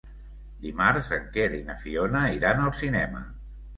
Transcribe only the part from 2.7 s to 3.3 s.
cinema.